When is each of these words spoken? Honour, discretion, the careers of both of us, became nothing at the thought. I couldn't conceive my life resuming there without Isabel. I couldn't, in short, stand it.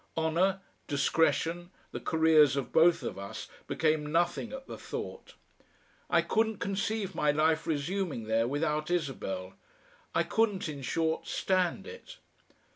Honour, 0.17 0.61
discretion, 0.87 1.69
the 1.91 1.99
careers 1.99 2.55
of 2.55 2.71
both 2.71 3.03
of 3.03 3.19
us, 3.19 3.47
became 3.67 4.11
nothing 4.11 4.51
at 4.51 4.65
the 4.65 4.75
thought. 4.79 5.35
I 6.09 6.23
couldn't 6.23 6.57
conceive 6.57 7.13
my 7.13 7.29
life 7.29 7.67
resuming 7.67 8.23
there 8.23 8.47
without 8.47 8.89
Isabel. 8.89 9.53
I 10.15 10.23
couldn't, 10.23 10.67
in 10.67 10.81
short, 10.81 11.27
stand 11.27 11.85
it. 11.85 12.17